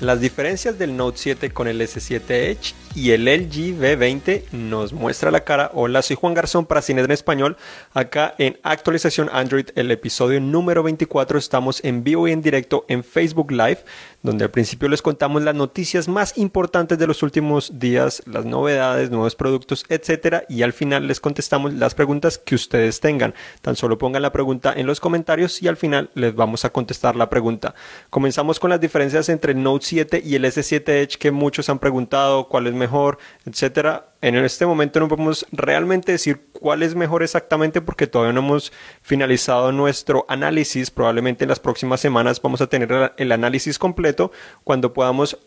[0.00, 5.30] Las diferencias del Note 7 con el S7 Edge y el LG V20 nos muestra
[5.30, 5.70] la cara.
[5.74, 7.58] Hola, soy Juan Garzón para Cine en Español.
[7.92, 11.38] Acá en actualización Android, el episodio número 24.
[11.38, 13.84] Estamos en vivo y en directo en Facebook Live
[14.22, 19.10] donde al principio les contamos las noticias más importantes de los últimos días, las novedades,
[19.10, 23.34] nuevos productos, etcétera, y al final les contestamos las preguntas que ustedes tengan.
[23.62, 27.16] Tan solo pongan la pregunta en los comentarios y al final les vamos a contestar
[27.16, 27.74] la pregunta.
[28.10, 31.78] Comenzamos con las diferencias entre el Note 7 y el S7 Edge que muchos han
[31.80, 34.06] preguntado cuál es mejor, etcétera.
[34.22, 38.70] En este momento no podemos realmente decir cuál es mejor exactamente porque todavía no hemos
[39.00, 40.90] finalizado nuestro análisis.
[40.90, 44.30] Probablemente en las próximas semanas vamos a tener el análisis completo
[44.62, 45.38] cuando podamos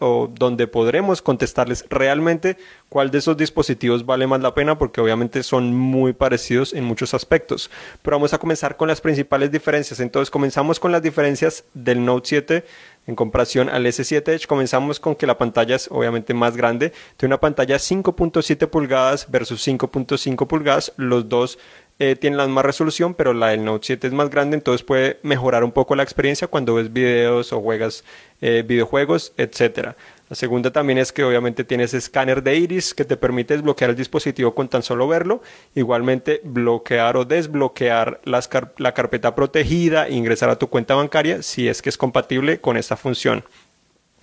[0.00, 2.58] o donde podremos contestarles realmente
[2.90, 7.14] cuál de esos dispositivos vale más la pena porque obviamente son muy parecidos en muchos
[7.14, 7.70] aspectos.
[8.02, 10.00] Pero vamos a comenzar con las principales diferencias.
[10.00, 12.64] Entonces comenzamos con las diferencias del Note 7
[13.06, 14.46] en comparación al S7 Edge.
[14.46, 16.92] Comenzamos con que la pantalla es obviamente más grande.
[17.16, 20.92] Tiene una pantalla 5.7 pulgadas versus 5.5 pulgadas.
[20.96, 21.58] Los dos
[21.98, 25.20] eh, tienen la misma resolución, pero la del Note 7 es más grande, entonces puede
[25.22, 28.02] mejorar un poco la experiencia cuando ves videos o juegas
[28.40, 29.96] eh, videojuegos, etcétera.
[30.32, 33.96] La segunda también es que obviamente tienes escáner de iris que te permite desbloquear el
[33.96, 35.42] dispositivo con tan solo verlo.
[35.74, 41.90] Igualmente bloquear o desbloquear la carpeta protegida ingresar a tu cuenta bancaria si es que
[41.90, 43.44] es compatible con esta función.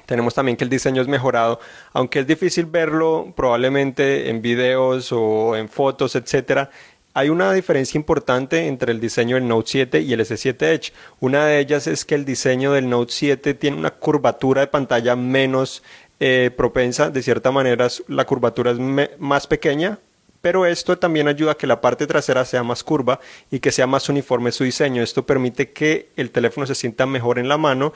[0.07, 1.59] Tenemos también que el diseño es mejorado,
[1.93, 6.71] aunque es difícil verlo probablemente en videos o en fotos, etcétera.
[7.13, 10.93] Hay una diferencia importante entre el diseño del Note 7 y el S7 Edge.
[11.19, 15.15] Una de ellas es que el diseño del Note 7 tiene una curvatura de pantalla
[15.15, 15.81] menos
[16.19, 17.09] eh, propensa.
[17.09, 18.79] De cierta manera, la curvatura es
[19.17, 19.97] más pequeña,
[20.41, 23.87] pero esto también ayuda a que la parte trasera sea más curva y que sea
[23.87, 25.01] más uniforme su diseño.
[25.01, 27.91] Esto permite que el teléfono se sienta mejor en la mano,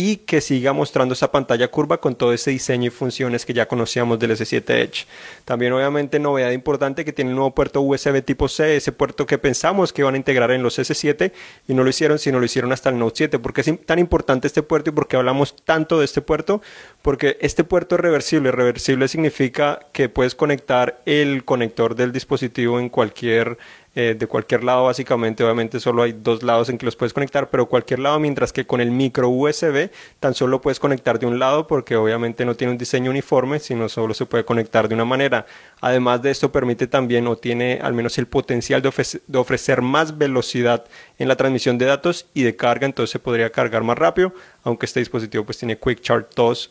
[0.00, 3.66] y que siga mostrando esa pantalla curva con todo ese diseño y funciones que ya
[3.66, 5.06] conocíamos del S7 Edge.
[5.44, 9.38] También obviamente novedad importante que tiene el nuevo puerto USB tipo C, ese puerto que
[9.38, 11.32] pensamos que iban a integrar en los S7
[11.66, 13.40] y no lo hicieron, sino lo hicieron hasta el Note 7.
[13.40, 16.62] ¿Por qué es tan importante este puerto y por qué hablamos tanto de este puerto?
[17.02, 18.52] Porque este puerto es reversible.
[18.52, 23.58] Reversible significa que puedes conectar el conector del dispositivo en cualquier
[24.00, 27.50] eh, de cualquier lado básicamente, obviamente solo hay dos lados en que los puedes conectar,
[27.50, 31.40] pero cualquier lado, mientras que con el micro USB tan solo puedes conectar de un
[31.40, 35.04] lado porque obviamente no tiene un diseño uniforme, sino solo se puede conectar de una
[35.04, 35.46] manera.
[35.80, 38.92] Además de esto permite también o tiene al menos el potencial de,
[39.36, 40.84] ofrecer más velocidad
[41.18, 44.32] en la transmisión de datos y de carga, entonces se podría cargar más rápido,
[44.62, 46.70] aunque este dispositivo pues tiene Quick Charge 2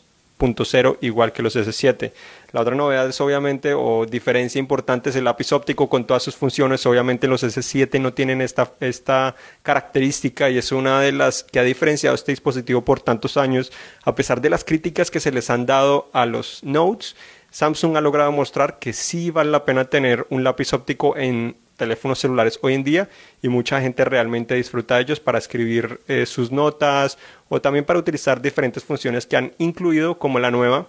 [0.64, 2.12] 0 igual que los S7.
[2.50, 6.34] La otra novedad es obviamente o diferencia importante es el lápiz óptico con todas sus
[6.34, 6.86] funciones.
[6.86, 11.62] Obviamente los S7 no tienen esta, esta característica y es una de las que ha
[11.62, 13.70] diferenciado este dispositivo por tantos años.
[14.02, 17.16] A pesar de las críticas que se les han dado a los Notes,
[17.50, 22.18] Samsung ha logrado mostrar que sí vale la pena tener un lápiz óptico en teléfonos
[22.18, 23.10] celulares hoy en día
[23.42, 27.18] y mucha gente realmente disfruta de ellos para escribir eh, sus notas
[27.50, 30.88] o también para utilizar diferentes funciones que han incluido como la nueva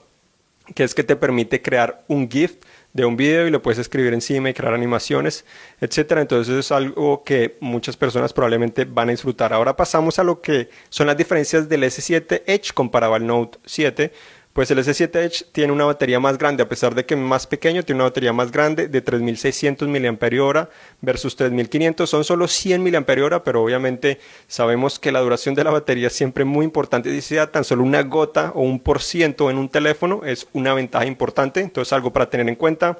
[0.76, 2.58] que es que te permite crear un GIF
[2.94, 5.46] de un video y lo puedes escribir encima y crear animaciones,
[5.80, 6.22] etcétera.
[6.22, 9.54] Entonces es algo que muchas personas probablemente van a disfrutar.
[9.54, 14.12] Ahora pasamos a lo que son las diferencias del S7 Edge comparado al Note 7
[14.54, 17.84] pues el S7 Edge tiene una batería más grande, a pesar de que más pequeño,
[17.84, 20.70] tiene una batería más grande de 3600 mAh
[21.02, 26.08] versus 3500, son solo 100 mAh, pero obviamente sabemos que la duración de la batería
[26.08, 29.58] es siempre muy importante, si sea tan solo una gota o un por ciento en
[29.58, 33.00] un teléfono es una ventaja importante, entonces algo para tener en cuenta.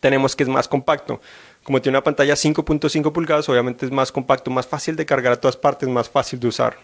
[0.00, 1.20] Tenemos que es más compacto.
[1.62, 5.40] Como tiene una pantalla 5.5 pulgadas, obviamente es más compacto, más fácil de cargar a
[5.40, 6.76] todas partes, más fácil de usar.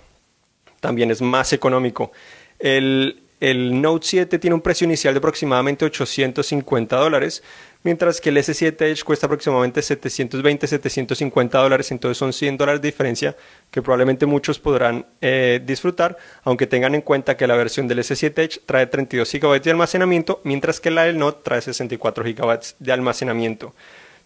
[0.80, 2.12] También es más económico.
[2.58, 7.42] El el Note 7 tiene un precio inicial de aproximadamente 850 dólares,
[7.82, 13.36] mientras que el S7 Edge cuesta aproximadamente 720-750 dólares, entonces son 100 dólares de diferencia
[13.70, 18.38] que probablemente muchos podrán eh, disfrutar, aunque tengan en cuenta que la versión del S7
[18.38, 22.92] Edge trae 32 GB de almacenamiento, mientras que la del Note trae 64 GB de
[22.92, 23.74] almacenamiento.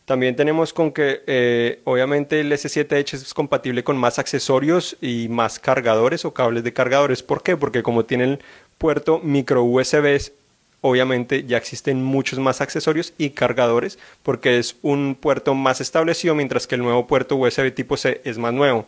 [0.05, 5.29] También tenemos con que eh, obviamente el S7 Edge es compatible con más accesorios y
[5.31, 7.23] más cargadores o cables de cargadores.
[7.23, 7.57] ¿Por qué?
[7.57, 8.43] Porque como tienen
[8.79, 10.33] puerto micro USB,
[10.81, 16.67] obviamente ya existen muchos más accesorios y cargadores porque es un puerto más establecido mientras
[16.67, 18.87] que el nuevo puerto USB tipo C es más nuevo.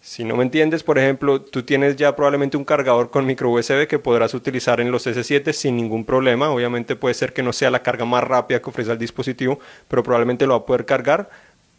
[0.00, 3.86] Si no me entiendes, por ejemplo, tú tienes ya probablemente un cargador con micro USB
[3.88, 6.50] que podrás utilizar en los S7 sin ningún problema.
[6.50, 10.02] Obviamente puede ser que no sea la carga más rápida que ofrece el dispositivo, pero
[10.02, 11.30] probablemente lo va a poder cargar,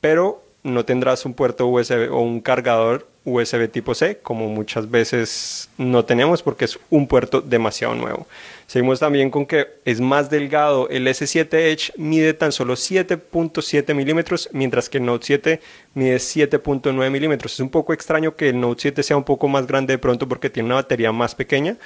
[0.01, 5.69] pero no tendrás un puerto USB o un cargador USB tipo C, como muchas veces
[5.77, 8.27] no tenemos porque es un puerto demasiado nuevo.
[8.65, 10.89] Seguimos también con que es más delgado.
[10.89, 15.61] El S7 Edge mide tan solo 7.7 milímetros, mientras que el Note 7
[15.93, 17.53] mide 7.9 milímetros.
[17.53, 20.27] Es un poco extraño que el Note 7 sea un poco más grande de pronto
[20.27, 21.77] porque tiene una batería más pequeña,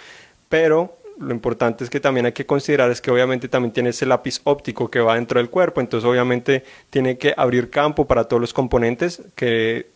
[0.48, 4.06] pero lo importante es que también hay que considerar es que obviamente también tiene ese
[4.06, 8.40] lápiz óptico que va dentro del cuerpo, entonces obviamente tiene que abrir campo para todos
[8.40, 9.88] los componentes que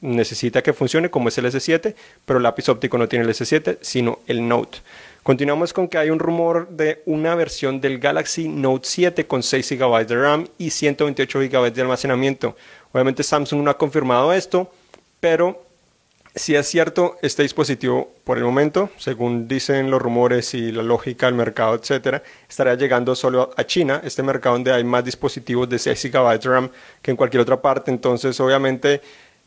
[0.00, 1.94] necesita que funcione como es el S7,
[2.26, 4.78] pero el lápiz óptico no tiene el S7, sino el Note.
[5.22, 9.78] Continuamos con que hay un rumor de una versión del Galaxy Note 7 con 6
[9.78, 12.56] GB de RAM y 128 GB de almacenamiento.
[12.90, 14.72] Obviamente Samsung no ha confirmado esto,
[15.20, 15.62] pero
[16.34, 21.26] si es cierto, este dispositivo por el momento, según dicen los rumores y la lógica
[21.26, 25.78] del mercado, etcétera, estará llegando solo a China, este mercado donde hay más dispositivos de
[25.78, 26.70] 6 GB de RAM
[27.02, 27.90] que en cualquier otra parte.
[27.90, 29.02] Entonces, obviamente,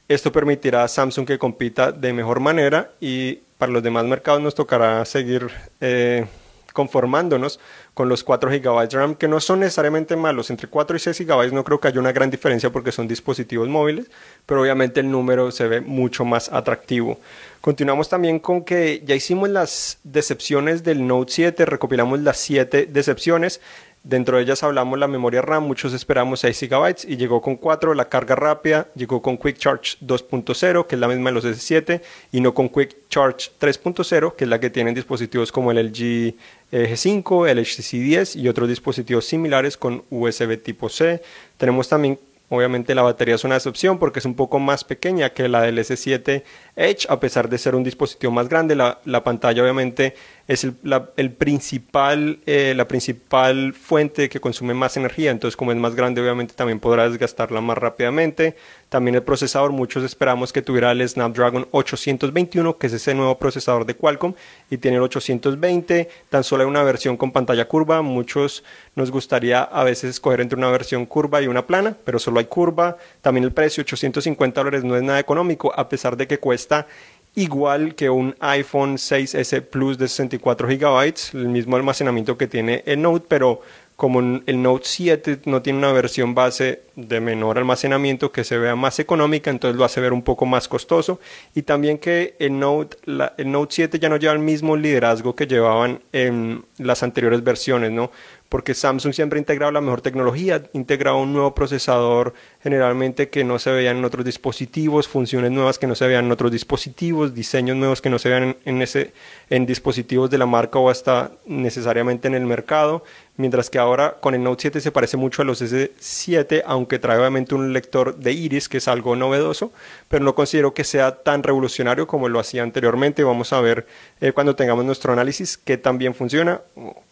[0.07, 4.53] esto permitirá a Samsung que compita de mejor manera y para los demás mercados nos
[4.53, 5.49] tocará seguir
[5.81, 6.27] eh,
[6.73, 7.59] conformándonos
[7.95, 10.49] con los 4 GB de RAM, que no son necesariamente malos.
[10.51, 13.69] Entre 4 y 6 GB no creo que haya una gran diferencia porque son dispositivos
[13.69, 14.11] móviles,
[14.45, 17.17] pero obviamente el número se ve mucho más atractivo.
[17.61, 23.61] Continuamos también con que ya hicimos las decepciones del Note 7, recopilamos las 7 decepciones.
[24.07, 27.95] Dentro de ellas hablamos la memoria RAM, muchos esperamos 6 GB y llegó con 4,
[27.95, 32.01] la carga rápida, llegó con Quick Charge 2.0, que es la misma de los S7,
[32.31, 36.35] y no con Quick Charge 3.0, que es la que tienen dispositivos como el LG
[36.71, 41.23] G5, el HTC 10 y otros dispositivos similares con USB tipo C.
[41.57, 45.49] Tenemos también Obviamente la batería es una excepción porque es un poco más pequeña que
[45.49, 46.43] la del S7
[46.75, 48.75] Edge, a pesar de ser un dispositivo más grande.
[48.75, 50.15] La pantalla obviamente
[50.47, 55.71] es el, la, el principal, eh, la principal fuente que consume más energía, entonces como
[55.71, 58.55] es más grande obviamente también podrá desgastarla más rápidamente.
[58.89, 63.85] También el procesador, muchos esperamos que tuviera el Snapdragon 821, que es ese nuevo procesador
[63.85, 64.35] de Qualcomm,
[64.69, 68.63] y tiene el 820, tan solo hay una versión con pantalla curva, muchos
[68.95, 72.45] nos gustaría a veces escoger entre una versión curva y una plana, pero solo hay
[72.45, 72.97] curva.
[73.21, 76.87] También el precio, 850 dólares, no es nada económico, a pesar de que cuesta
[77.35, 83.01] igual que un iPhone 6S Plus de 64 GB, el mismo almacenamiento que tiene el
[83.01, 83.61] Note, pero
[83.95, 88.75] como el Note 7 no tiene una versión base de menor almacenamiento que se vea
[88.75, 91.19] más económica, entonces lo hace ver un poco más costoso.
[91.53, 92.97] Y también que el Note,
[93.37, 97.91] el Note 7 ya no lleva el mismo liderazgo que llevaban en las anteriores versiones,
[97.91, 98.11] ¿no?
[98.49, 103.43] porque Samsung siempre ha integrado la mejor tecnología, ha integrado un nuevo procesador generalmente que
[103.43, 107.33] no se veían en otros dispositivos, funciones nuevas que no se veían en otros dispositivos,
[107.33, 109.13] diseños nuevos que no se veían en, ese,
[109.49, 113.03] en dispositivos de la marca o hasta necesariamente en el mercado,
[113.35, 117.17] mientras que ahora con el Note 7 se parece mucho a los S7, aunque trae
[117.17, 119.71] obviamente un lector de iris, que es algo novedoso,
[120.07, 123.23] pero no considero que sea tan revolucionario como lo hacía anteriormente.
[123.23, 123.87] Vamos a ver
[124.21, 126.61] eh, cuando tengamos nuestro análisis qué tan bien funciona,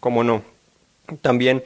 [0.00, 0.42] como no.
[1.20, 1.62] También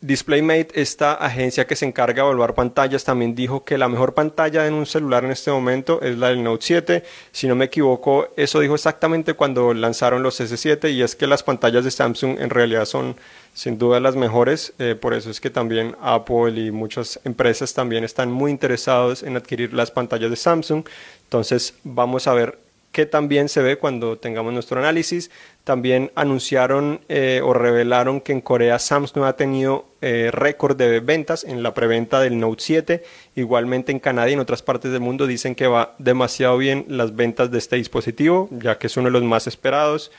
[0.00, 4.66] DisplayMate, esta agencia que se encarga de evaluar pantallas, también dijo que la mejor pantalla
[4.66, 7.04] en un celular en este momento es la del Note 7.
[7.30, 11.42] Si no me equivoco, eso dijo exactamente cuando lanzaron los S7 y es que las
[11.42, 13.14] pantallas de Samsung en realidad son
[13.54, 14.72] sin duda las mejores.
[14.78, 19.36] Eh, por eso es que también Apple y muchas empresas también están muy interesados en
[19.36, 20.84] adquirir las pantallas de Samsung.
[21.24, 22.58] Entonces vamos a ver
[22.92, 25.30] qué también se ve cuando tengamos nuestro análisis.
[25.64, 31.44] También anunciaron eh, o revelaron que en Corea Samsung ha tenido eh, récord de ventas
[31.44, 33.04] en la preventa del Note 7.
[33.36, 37.14] Igualmente en Canadá y en otras partes del mundo dicen que va demasiado bien las
[37.14, 40.10] ventas de este dispositivo, ya que es uno de los más esperados.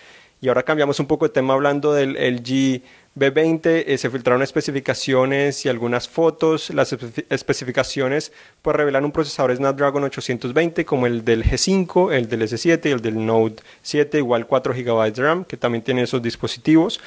[0.44, 2.82] Y ahora cambiamos un poco de tema hablando del LG
[3.16, 6.70] B20 eh, se filtraron especificaciones y algunas fotos.
[6.72, 6.92] Las
[7.30, 12.90] especificaciones pues, revelan un procesador Snapdragon 820 como el del G5, el del S7 y
[12.90, 17.00] el del Note 7, igual 4 GB de RAM, que también tiene esos dispositivos.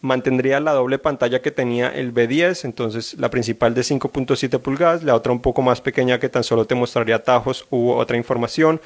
[0.00, 5.14] Mantendría la doble pantalla que tenía el B10, entonces la principal de 5.7 pulgadas, la
[5.14, 8.80] otra un poco más pequeña que tan solo te mostraría atajos u otra información.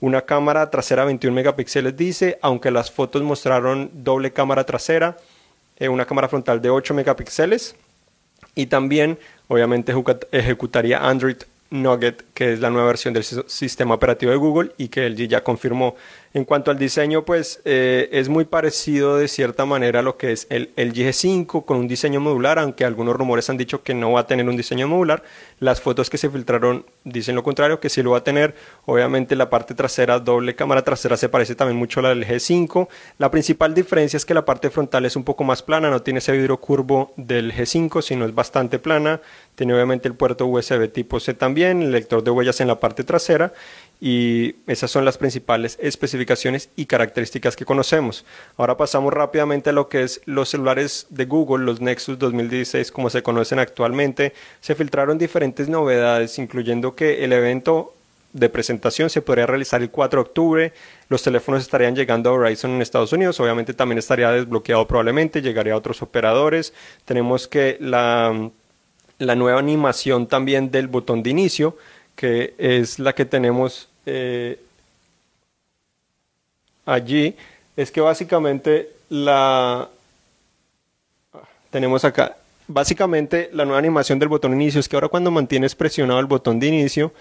[0.00, 5.16] Una cámara trasera 21 megapíxeles dice, aunque las fotos mostraron doble cámara trasera
[5.78, 7.76] eh, una cámara frontal de 8 megapíxeles
[8.54, 9.94] y también obviamente
[10.32, 11.36] ejecutaría Android
[11.70, 15.42] Nugget, que es la nueva versión del sistema operativo de Google y que LG ya
[15.42, 15.96] confirmó.
[16.36, 20.32] En cuanto al diseño, pues eh, es muy parecido de cierta manera a lo que
[20.32, 24.12] es el, el G5 con un diseño modular, aunque algunos rumores han dicho que no
[24.12, 25.22] va a tener un diseño modular.
[25.60, 28.54] Las fotos que se filtraron dicen lo contrario, que sí lo va a tener.
[28.84, 32.86] Obviamente la parte trasera, doble cámara trasera, se parece también mucho a la del G5.
[33.16, 36.18] La principal diferencia es que la parte frontal es un poco más plana, no tiene
[36.18, 39.22] ese vidrio curvo del G5, sino es bastante plana.
[39.54, 43.04] Tiene obviamente el puerto USB tipo C también, el lector de huellas en la parte
[43.04, 43.54] trasera
[44.00, 48.24] y esas son las principales especificaciones y características que conocemos.
[48.56, 53.10] Ahora pasamos rápidamente a lo que es los celulares de Google, los Nexus 2016 como
[53.10, 54.34] se conocen actualmente.
[54.60, 57.94] Se filtraron diferentes novedades, incluyendo que el evento
[58.32, 60.72] de presentación se podría realizar el 4 de octubre.
[61.08, 63.40] Los teléfonos estarían llegando a Verizon en Estados Unidos.
[63.40, 66.74] Obviamente también estaría desbloqueado probablemente, llegaría a otros operadores.
[67.06, 68.50] Tenemos que la,
[69.18, 71.78] la nueva animación también del botón de inicio
[72.16, 74.58] que es la que tenemos eh,
[76.86, 77.36] allí,
[77.76, 79.88] es que básicamente la
[81.70, 82.36] tenemos acá.
[82.68, 86.58] Básicamente la nueva animación del botón inicio es que ahora cuando mantienes presionado el botón
[86.58, 87.12] de inicio,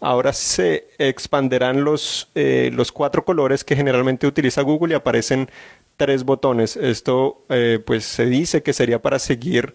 [0.00, 5.50] ahora se expanderán los, eh, los cuatro colores que generalmente utiliza Google y aparecen
[5.96, 6.76] tres botones.
[6.76, 9.74] Esto eh, pues se dice que sería para seguir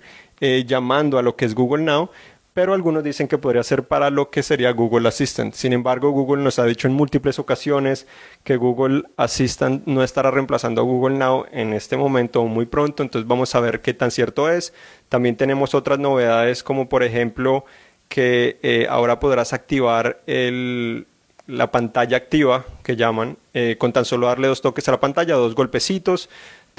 [0.66, 2.12] llamando a lo que es Google Now
[2.54, 5.54] pero algunos dicen que podría ser para lo que sería Google Assistant.
[5.54, 8.08] Sin embargo, Google nos ha dicho en múltiples ocasiones
[8.44, 13.04] que Google Assistant no estará reemplazando a Google Now en este momento o muy pronto,
[13.04, 14.74] entonces vamos a ver qué tan cierto es.
[15.10, 17.66] También tenemos otras novedades como por ejemplo
[18.10, 20.22] que eh, ahora podrás activar
[21.48, 25.36] la pantalla activa que llaman, eh, con tan solo darle dos toques a la pantalla,
[25.36, 26.30] dos golpecitos,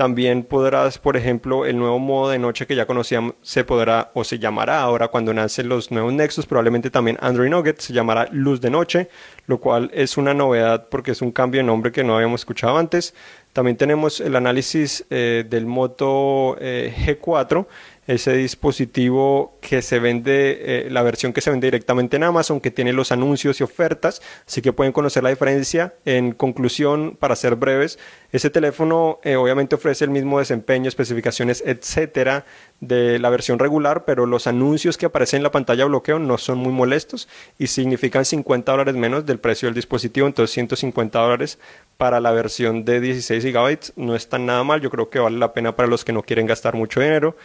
[0.00, 4.25] también podrás, por ejemplo, el nuevo modo de noche que ya conocíamos se podrá o
[4.25, 8.62] se llamará ahora cuando nacen los nuevos Nexus, probablemente también Android Nugget se llamará luz
[8.62, 9.11] de noche,
[9.45, 12.78] lo cual es una novedad porque es un cambio de nombre que no habíamos escuchado
[12.78, 13.12] antes.
[13.52, 17.66] También tenemos el análisis eh, del Moto eh, G4
[18.07, 22.73] ese dispositivo que se vende, eh, la versión que se vende directamente en Amazon, que
[22.73, 25.95] tiene los anuncios y ofertas, así que pueden conocer la diferencia.
[26.04, 28.00] En conclusión, para ser breves,
[28.33, 32.47] ese teléfono obviamente ofrece el mismo desempeño, especificaciones, etcétera,
[32.80, 36.58] de la versión regular, pero los anuncios que aparecen en la pantalla bloqueo no son
[36.58, 41.58] muy molestos y significan 50 dólares menos del precio del dispositivo, entonces 150 dólares
[41.99, 45.52] para la versión de 16 GB no está nada mal, yo creo que vale la
[45.52, 47.37] pena para los que no quieren gastar mucho dinero.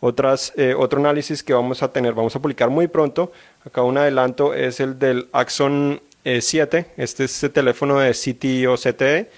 [0.00, 3.30] Otras, eh, otro análisis que vamos a tener, vamos a publicar muy pronto,
[3.64, 8.66] acá un adelanto es el del Axon 7, eh, este es el teléfono de CTE
[8.66, 9.30] o CTE,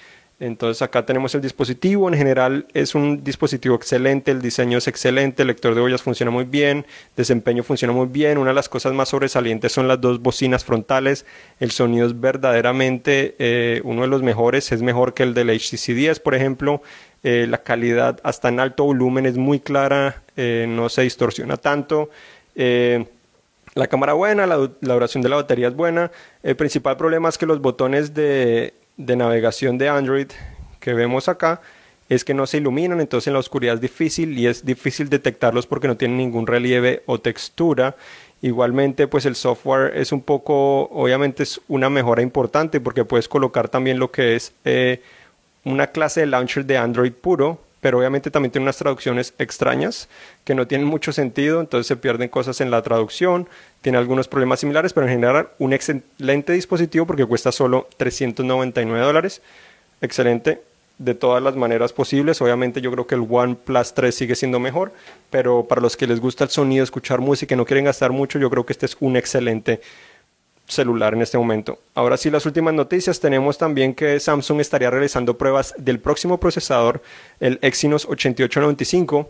[0.45, 5.43] entonces acá tenemos el dispositivo, en general es un dispositivo excelente, el diseño es excelente,
[5.43, 6.85] el lector de huellas funciona muy bien,
[7.17, 11.25] desempeño funciona muy bien, una de las cosas más sobresalientes son las dos bocinas frontales,
[11.61, 15.95] el sonido es verdaderamente eh, uno de los mejores, es mejor que el del HTC
[15.95, 16.83] 10 por ejemplo,
[17.23, 22.11] eh, la calidad hasta en alto volumen es muy clara, eh, no se distorsiona tanto.
[23.75, 26.13] La cámara buena, la, duración de la batería es buena.
[26.45, 30.29] El principal problema es que los botones de, de navegación de Android
[30.81, 31.61] que vemos acá
[32.09, 35.67] es que no se iluminan, entonces en la oscuridad es difícil y es difícil detectarlos
[35.67, 37.97] porque no tienen ningún relieve o textura.
[38.43, 43.71] Igualmente, pues el software es un poco, obviamente es una mejora importante porque puedes colocar
[43.71, 44.53] también lo que es
[45.65, 50.09] una clase de launcher de Android puro, pero obviamente también tiene unas traducciones extrañas
[50.45, 53.47] que no tienen mucho sentido, entonces se pierden cosas en la traducción,
[53.83, 59.43] tiene algunos problemas similares, pero en general un excelente dispositivo porque cuesta solo 399 dólares,
[60.01, 60.63] excelente
[60.97, 64.91] de todas las maneras posibles, obviamente yo creo que el OnePlus 3 sigue siendo mejor,
[65.29, 68.39] pero para los que les gusta el sonido, escuchar música y no quieren gastar mucho,
[68.39, 69.83] yo creo que este es un excelente
[70.67, 71.79] celular en este momento.
[71.95, 73.21] Ahora sí, las últimas noticias.
[73.21, 77.03] Tenemos también que Samsung estaría realizando pruebas del próximo procesador,
[77.41, 79.29] el Exynos 8895.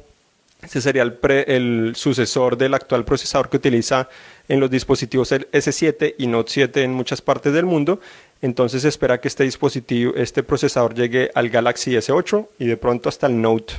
[0.63, 4.09] Ese sería el, el sucesor del actual procesador que utiliza
[4.49, 8.01] en los dispositivos el S7 y Note 7 en muchas partes del mundo.
[8.41, 13.09] Entonces se espera que este dispositivo, este procesador llegue al Galaxy S8 y de pronto
[13.09, 13.75] hasta el Note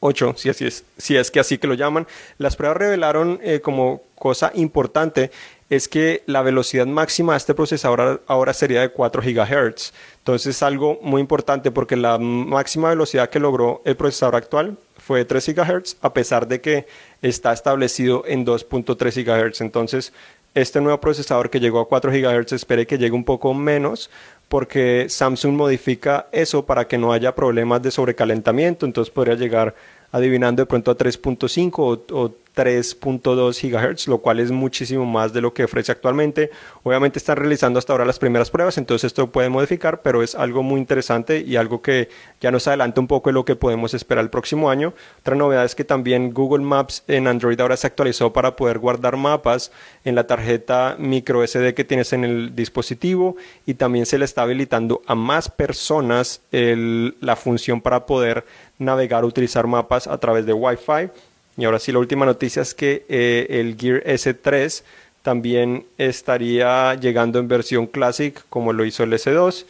[0.00, 2.06] 8, si, así es, si es que así que lo llaman.
[2.38, 5.30] Las pruebas revelaron eh, como cosa importante
[5.72, 9.94] es que la velocidad máxima de este procesador ahora sería de 4 GHz.
[10.18, 15.20] Entonces es algo muy importante porque la máxima velocidad que logró el procesador actual fue
[15.20, 16.86] de 3 GHz a pesar de que
[17.22, 19.62] está establecido en 2.3 GHz.
[19.62, 20.12] Entonces
[20.54, 24.10] este nuevo procesador que llegó a 4 GHz espere que llegue un poco menos
[24.50, 28.84] porque Samsung modifica eso para que no haya problemas de sobrecalentamiento.
[28.84, 29.74] Entonces podría llegar
[30.10, 35.40] adivinando de pronto a 3.5 o, o 3.2 GHz, lo cual es muchísimo más de
[35.40, 36.50] lo que ofrece actualmente.
[36.82, 40.62] Obviamente están realizando hasta ahora las primeras pruebas, entonces esto puede modificar, pero es algo
[40.62, 42.08] muy interesante y algo que
[42.40, 44.92] ya nos adelanta un poco de lo que podemos esperar el próximo año.
[45.20, 49.16] Otra novedad es que también Google Maps en Android ahora se actualizó para poder guardar
[49.16, 49.72] mapas
[50.04, 54.42] en la tarjeta micro SD que tienes en el dispositivo y también se le está
[54.42, 58.44] habilitando a más personas la función para poder
[58.78, 61.10] navegar o utilizar mapas a través de Wi-Fi
[61.56, 64.82] y ahora sí, la última noticia es que eh, el Gear S3
[65.22, 69.66] también estaría llegando en versión Classic como lo hizo el S2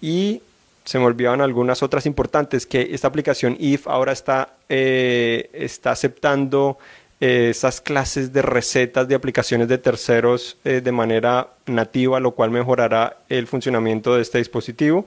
[0.00, 0.40] y
[0.84, 6.78] se me olvidaban algunas otras importantes que esta aplicación IF ahora está, eh, está aceptando
[7.20, 13.18] eh, esas clases de recetas de aplicaciones de terceros de manera nativa, lo cual mejorará
[13.28, 15.06] el funcionamiento de este dispositivo.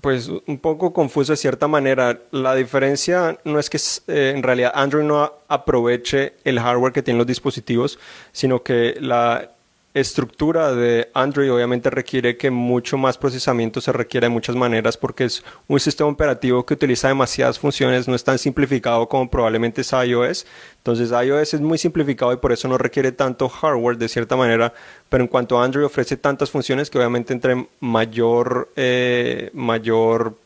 [0.00, 2.20] pues un poco confuso de cierta manera.
[2.30, 3.78] La diferencia no es que
[4.08, 7.98] eh, en realidad Android no aproveche el hardware que tienen los dispositivos,
[8.32, 9.50] sino que la
[9.94, 15.24] estructura de Android obviamente requiere que mucho más procesamiento se requiere de muchas maneras porque
[15.24, 19.92] es un sistema operativo que utiliza demasiadas funciones, no es tan simplificado como probablemente es
[19.92, 20.46] iOS.
[20.88, 24.72] Entonces iOS es muy simplificado y por eso no requiere tanto hardware de cierta manera
[25.08, 30.36] pero en cuanto a Android ofrece tantas funciones que obviamente entre mayor, eh, mayor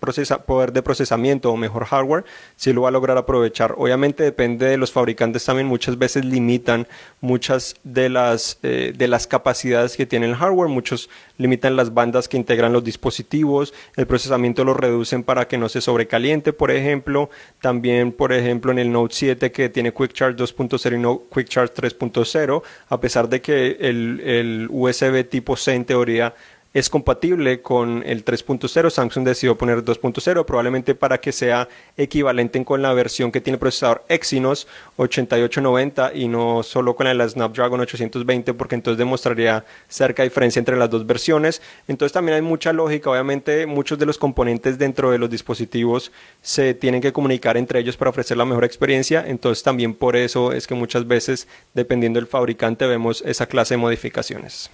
[0.46, 2.24] poder de procesamiento o mejor hardware,
[2.56, 3.74] sí lo va a lograr aprovechar.
[3.76, 6.86] Obviamente depende de los fabricantes también, muchas veces limitan
[7.20, 11.10] muchas de las, eh, de las capacidades que tiene el hardware, muchos
[11.42, 15.80] limitan las bandas que integran los dispositivos, el procesamiento lo reducen para que no se
[15.80, 17.28] sobrecaliente, por ejemplo,
[17.60, 21.48] también por ejemplo en el Note 7 que tiene Quick Charge 2.0 y no Quick
[21.48, 26.34] Charge 3.0, a pesar de que el USB tipo C en teoría
[26.74, 28.90] es compatible con el 3.0.
[28.90, 33.60] Samsung decidió poner 2.0 probablemente para que sea equivalente con la versión que tiene el
[33.60, 40.60] procesador Exynos 8890 y no solo con la Snapdragon 820 porque entonces demostraría cerca diferencia
[40.60, 41.62] entre las dos versiones.
[41.88, 43.10] Entonces también hay mucha lógica.
[43.10, 47.96] Obviamente muchos de los componentes dentro de los dispositivos se tienen que comunicar entre ellos
[47.96, 49.24] para ofrecer la mejor experiencia.
[49.26, 53.78] Entonces también por eso es que muchas veces dependiendo del fabricante vemos esa clase de
[53.78, 54.70] modificaciones.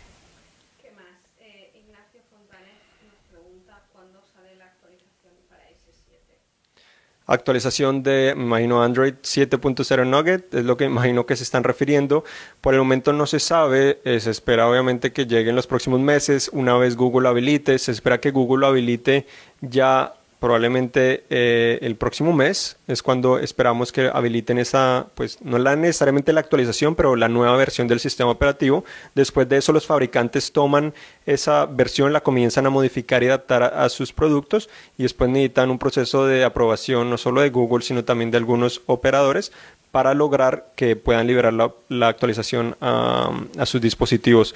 [7.28, 12.24] Actualización de, imagino, Android 7.0 Nugget, es lo que imagino que se están refiriendo.
[12.60, 16.00] Por el momento no se sabe, eh, se espera obviamente que llegue en los próximos
[16.00, 19.26] meses, una vez Google habilite, se espera que Google lo habilite
[19.60, 25.76] ya probablemente eh, el próximo mes es cuando esperamos que habiliten esa, pues no la
[25.76, 28.84] necesariamente la actualización, pero la nueva versión del sistema operativo.
[29.14, 30.94] Después de eso los fabricantes toman
[31.26, 35.78] esa versión, la comienzan a modificar y adaptar a, sus productos y después necesitan un
[35.78, 39.52] proceso de aprobación no solo de Google, sino también de algunos operadores
[39.90, 43.30] para lograr que puedan liberar la, actualización a,
[43.64, 44.54] sus dispositivos.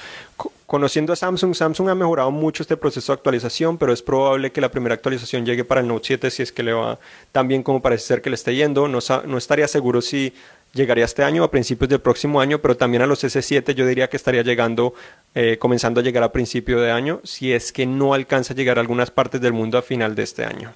[0.67, 4.61] conociendo a Samsung, Samsung ha mejorado mucho este proceso de actualización, pero es probable que
[4.61, 6.99] la primera actualización llegue para el Note 7 si es que le va
[7.31, 8.89] tan bien como parece ser que le esté yendo.
[8.89, 8.99] No,
[9.39, 10.35] estaría seguro si
[10.75, 13.87] llegaría este año o a principios del próximo año, pero también a los S7 yo
[13.87, 14.95] diría que estaría llegando,
[15.35, 18.79] eh, comenzando a llegar a principio de año, si es que no alcanza a llegar
[18.79, 20.73] a algunas partes del mundo a final de este año.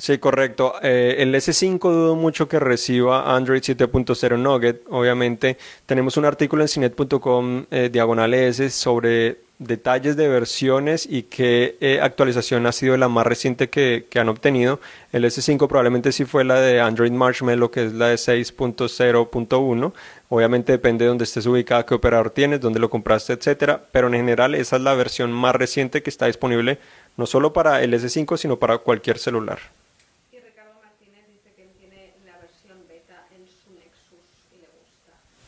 [0.00, 0.76] Sí, correcto.
[0.82, 4.82] Eh, el S5 dudo mucho que reciba Android 7.0 Nugget.
[4.88, 11.76] Obviamente tenemos un artículo en cinet.com eh, diagonal S sobre detalles de versiones y qué
[11.82, 14.80] eh, actualización ha sido la más reciente que, que, han obtenido.
[15.12, 19.92] El S5 probablemente sí fue la de Android Marshmallow, que es la de 6.0.1.
[20.30, 23.84] Obviamente depende de dónde estés ubicada, qué operador tienes, dónde lo compraste, etcétera.
[23.92, 26.78] Pero en general esa es la versión más reciente que está disponible
[27.18, 29.58] no solo para el S5, sino para cualquier celular.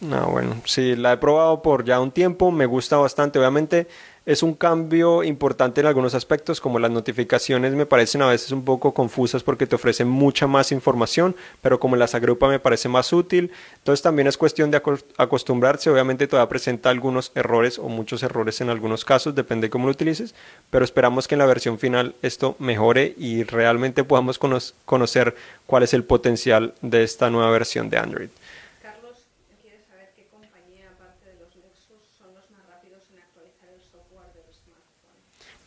[0.02, 3.38] No, bueno, sí, la he probado por ya un tiempo, me gusta bastante.
[3.38, 3.86] Obviamente
[4.26, 8.64] es un cambio importante en algunos aspectos, como las notificaciones me parecen a veces un
[8.64, 13.12] poco confusas porque te ofrecen mucha más información, pero como las agrupa me parece más
[13.12, 13.52] útil.
[13.78, 14.82] Entonces también es cuestión de
[15.18, 15.88] acostumbrarse.
[15.88, 19.92] Obviamente todavía presenta algunos errores o muchos errores en algunos casos, depende de cómo lo
[19.92, 20.34] utilices,
[20.70, 24.40] pero esperamos que en la versión final esto mejore y realmente podamos
[24.84, 25.36] conocer
[25.66, 28.30] cuál es el potencial de esta nueva versión de Android.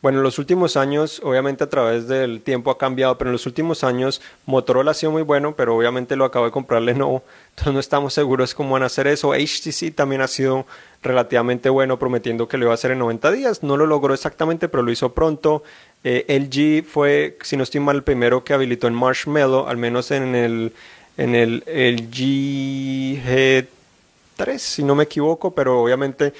[0.05, 3.47] Bueno, en los últimos años, obviamente a través del tiempo ha cambiado, pero en los
[3.47, 7.73] últimos años Motorola ha sido muy bueno, pero obviamente lo acabo de comprar Lenovo, entonces
[7.73, 9.33] no estamos seguros cómo van a hacer eso.
[9.33, 10.67] HTC también ha sido
[11.01, 13.63] relativamente bueno, prometiendo que lo iba a hacer en 90 días.
[13.63, 15.63] No lo logró exactamente, pero lo hizo pronto.
[16.03, 20.11] Eh, LG fue, si no estoy mal, el primero que habilitó en Marshmallow, al menos
[20.11, 20.73] en el,
[21.17, 26.31] en el LG G3, si no me equivoco, pero obviamente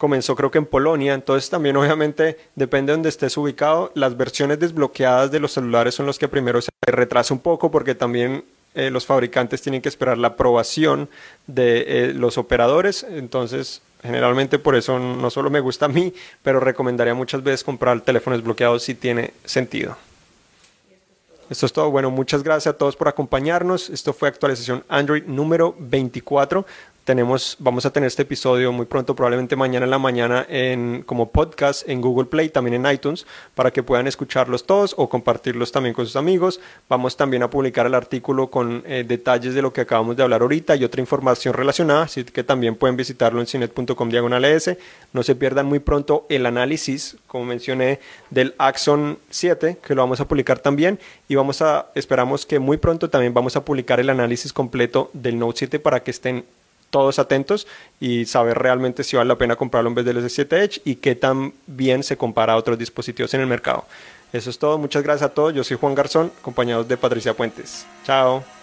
[0.00, 4.58] comenzó creo que en Polonia, entonces también obviamente depende de donde estés ubicado, las versiones
[4.58, 8.42] desbloqueadas de los celulares son los que primero se retrasa un poco porque también
[8.74, 11.10] eh, los fabricantes tienen que esperar la aprobación
[11.46, 16.60] de eh, los operadores, entonces generalmente por eso no solo me gusta a mí, pero
[16.60, 19.98] recomendaría muchas veces comprar teléfonos desbloqueados si tiene sentido.
[21.50, 21.90] Esto es todo.
[21.90, 23.90] Bueno, muchas gracias a todos por acompañarnos.
[23.90, 26.64] Esto fue actualización Android número 24
[27.58, 31.88] vamos a tener este episodio muy pronto, probablemente mañana en la mañana, en, como podcast
[31.88, 36.06] en Google Play, también en iTunes, para que puedan escucharlos todos o compartirlos también con
[36.06, 36.60] sus amigos.
[36.88, 40.42] Vamos también a publicar el artículo con eh, detalles de lo que acabamos de hablar
[40.42, 44.46] ahorita y otra información relacionada, así que también pueden visitarlo en cinet.com diagonal
[45.12, 47.98] No se pierdan muy pronto el análisis, como mencioné,
[48.30, 52.76] del Axon 7, que lo vamos a publicar también, y vamos a, esperamos que muy
[52.76, 56.44] pronto también vamos a publicar el análisis completo del Note 7 para que estén
[56.90, 57.66] todos atentos
[58.00, 61.14] y saber realmente si vale la pena comprarlo en vez del S7 Edge y qué
[61.14, 63.84] tan bien se compara a otros dispositivos en el mercado.
[64.32, 65.54] Eso es todo, muchas gracias a todos.
[65.54, 67.86] Yo soy Juan Garzón, acompañado de Patricia Puentes.
[68.04, 68.59] Chao.